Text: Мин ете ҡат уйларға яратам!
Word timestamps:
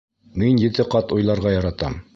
Мин 0.43 0.57
ете 0.63 0.87
ҡат 0.95 1.15
уйларға 1.19 1.57
яратам! 1.59 2.05